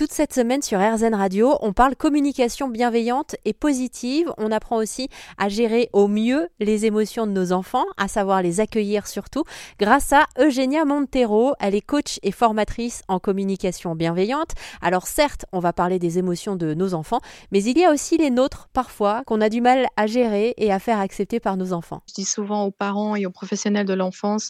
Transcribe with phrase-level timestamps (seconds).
[0.00, 4.32] Toute cette semaine sur RZN Radio, on parle communication bienveillante et positive.
[4.38, 8.60] On apprend aussi à gérer au mieux les émotions de nos enfants, à savoir les
[8.60, 9.44] accueillir surtout,
[9.78, 11.52] grâce à Eugenia Montero.
[11.60, 14.52] Elle est coach et formatrice en communication bienveillante.
[14.80, 17.20] Alors certes, on va parler des émotions de nos enfants,
[17.52, 20.72] mais il y a aussi les nôtres parfois qu'on a du mal à gérer et
[20.72, 22.00] à faire accepter par nos enfants.
[22.08, 24.48] Je dis souvent aux parents et aux professionnels de l'enfance,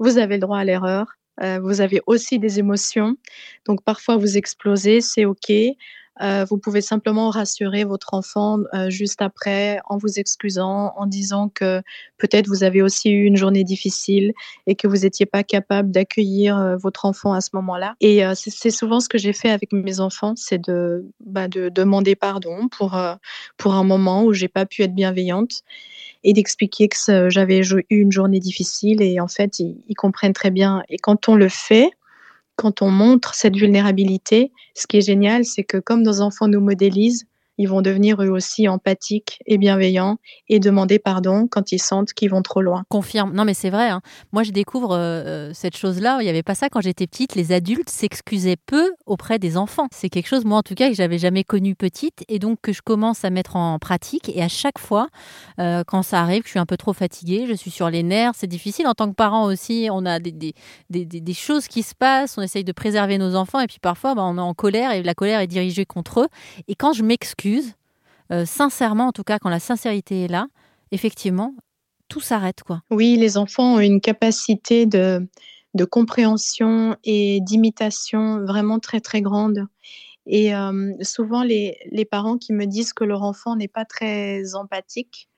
[0.00, 1.17] vous avez le droit à l'erreur
[1.62, 3.16] vous avez aussi des émotions.
[3.66, 5.52] Donc parfois vous explosez, c'est OK.
[6.20, 11.48] Euh, vous pouvez simplement rassurer votre enfant euh, juste après en vous excusant, en disant
[11.48, 11.82] que
[12.18, 14.32] peut-être vous avez aussi eu une journée difficile
[14.66, 17.94] et que vous n'étiez pas capable d'accueillir votre enfant à ce moment-là.
[18.00, 22.16] Et c'est souvent ce que j'ai fait avec mes enfants, c'est de, bah, de demander
[22.16, 22.98] pardon pour,
[23.56, 25.62] pour un moment où j'ai pas pu être bienveillante
[26.24, 30.82] et d'expliquer que j'avais eu une journée difficile et en fait, ils, comprennent très bien.
[30.88, 31.90] Et quand on le fait,
[32.58, 36.60] quand on montre cette vulnérabilité, ce qui est génial, c'est que comme nos enfants nous
[36.60, 37.24] modélisent,
[37.58, 42.30] ils vont devenir eux aussi empathiques et bienveillants et demander pardon quand ils sentent qu'ils
[42.30, 42.84] vont trop loin.
[42.88, 43.32] Confirme.
[43.34, 43.88] Non, mais c'est vrai.
[43.88, 44.00] Hein.
[44.32, 46.18] Moi, je découvre euh, euh, cette chose-là.
[46.20, 47.34] Il n'y avait pas ça quand j'étais petite.
[47.34, 49.88] Les adultes s'excusaient peu auprès des enfants.
[49.92, 52.72] C'est quelque chose, moi en tout cas, que j'avais jamais connu petite et donc que
[52.72, 54.30] je commence à mettre en pratique.
[54.34, 55.08] Et à chaque fois,
[55.58, 58.04] euh, quand ça arrive, que je suis un peu trop fatiguée, je suis sur les
[58.04, 58.86] nerfs, c'est difficile.
[58.86, 60.54] En tant que parent aussi, on a des, des,
[60.90, 62.38] des, des, choses qui se passent.
[62.38, 65.02] On essaye de préserver nos enfants et puis parfois, bah, on est en colère et
[65.02, 66.28] la colère est dirigée contre eux.
[66.68, 67.47] Et quand je m'excuse,
[68.32, 70.48] euh, sincèrement, en tout cas, quand la sincérité est là,
[70.90, 71.54] effectivement,
[72.08, 72.62] tout s'arrête.
[72.62, 72.82] quoi.
[72.90, 75.26] Oui, les enfants ont une capacité de,
[75.74, 79.66] de compréhension et d'imitation vraiment très, très grande.
[80.26, 84.54] Et euh, souvent, les, les, parents qui me disent que leur enfant n'est pas très
[84.54, 85.28] empathique,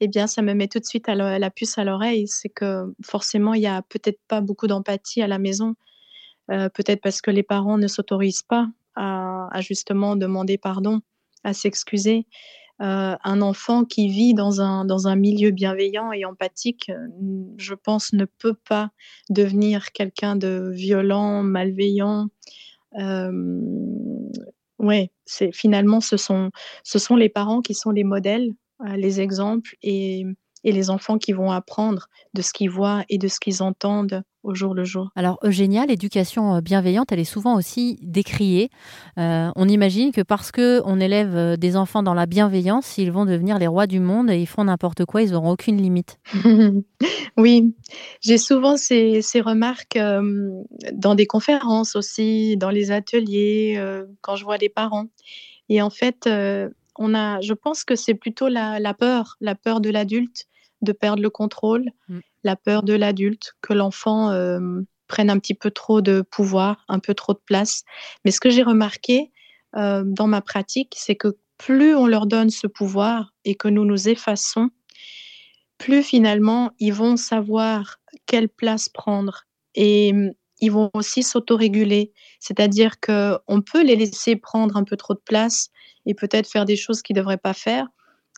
[0.00, 2.28] eh bien, ça me met tout de suite la, puce à l'oreille.
[2.28, 5.74] C'est que forcément, il n'y a peut-être pas beaucoup d'empathie à la maison.
[6.50, 11.00] Euh, peut-être parce que les parents ne s'autorisent pas à, justement demander pardon
[11.44, 12.26] à s'excuser.
[12.82, 17.06] Euh, un enfant qui vit dans un, dans un milieu bienveillant et empathique, euh,
[17.56, 18.90] je pense, ne peut pas
[19.30, 22.26] devenir quelqu'un de violent, malveillant.
[22.98, 23.32] Euh,
[24.78, 26.50] ouais, c'est finalement ce sont,
[26.84, 28.52] ce sont les parents qui sont les modèles,
[28.94, 30.26] les exemples et
[30.66, 34.22] et les enfants qui vont apprendre de ce qu'ils voient et de ce qu'ils entendent
[34.42, 35.10] au jour le jour.
[35.14, 38.70] Alors Eugénia, l'éducation euh, bienveillante, elle est souvent aussi décriée.
[39.16, 43.12] Euh, on imagine que parce que on élève euh, des enfants dans la bienveillance, ils
[43.12, 46.18] vont devenir les rois du monde et ils font n'importe quoi, ils n'auront aucune limite.
[47.36, 47.72] oui,
[48.20, 49.98] j'ai souvent ces, ces remarques
[50.92, 53.80] dans des conférences aussi, dans les ateliers,
[54.20, 55.06] quand je vois des parents.
[55.68, 56.28] Et en fait,
[56.98, 60.46] on a, je pense que c'est plutôt la, la, peur, la peur de l'adulte
[60.86, 62.18] de perdre le contrôle, mmh.
[62.44, 66.98] la peur de l'adulte, que l'enfant euh, prenne un petit peu trop de pouvoir, un
[66.98, 67.84] peu trop de place.
[68.24, 69.32] Mais ce que j'ai remarqué
[69.76, 73.84] euh, dans ma pratique, c'est que plus on leur donne ce pouvoir et que nous
[73.84, 74.70] nous effaçons,
[75.78, 79.44] plus finalement ils vont savoir quelle place prendre
[79.74, 82.12] et mmh, ils vont aussi s'autoréguler.
[82.40, 85.70] C'est-à-dire qu'on peut les laisser prendre un peu trop de place
[86.06, 87.88] et peut-être faire des choses qu'ils ne devraient pas faire,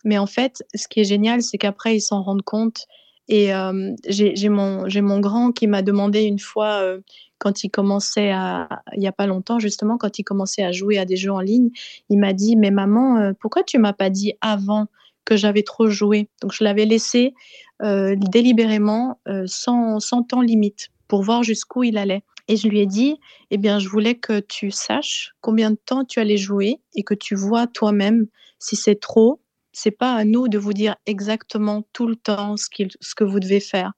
[0.04, 2.86] mais en fait, ce qui est génial, c'est qu'après, ils s'en rendent compte.
[3.28, 7.00] Et euh, j'ai mon, grand qui m'a demandé une fois, euh,
[7.38, 11.04] quand il commençait il n'y a pas longtemps, justement, quand il commençait à jouer à
[11.04, 11.70] des jeux en ligne,
[12.08, 14.86] il m'a dit, mais maman, euh, pourquoi tu m'as pas dit avant
[15.26, 16.30] que j'avais trop joué?
[16.40, 17.34] Donc je l'avais laissé
[17.80, 22.24] délibérément, sans, sans temps limite, pour voir jusqu'où il allait.
[22.48, 23.20] Et je lui ai dit,
[23.50, 27.14] eh bien, je voulais que tu saches combien de temps tu allais jouer et que
[27.14, 28.26] tu vois toi-même
[28.58, 29.40] si c'est trop
[29.78, 33.60] c'est pas à nous de vous dire exactement tout le temps ce, que vous devez
[33.60, 33.92] faire.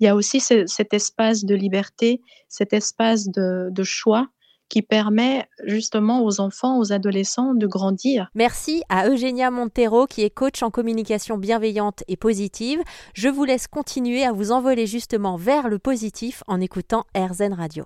[0.00, 4.28] Il y a aussi cet espace de liberté, cet espace de, de choix
[4.70, 8.28] qui permet justement aux enfants, aux adolescents de grandir.
[8.34, 12.80] Merci à Eugénia Montero qui est coach en communication bienveillante et positive.
[13.14, 17.84] Je vous laisse continuer à vous envoler justement vers le positif en écoutant RZN Radio.